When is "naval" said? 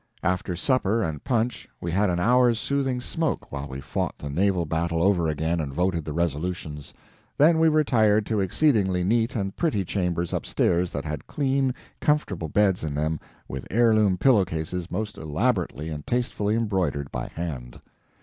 4.31-4.65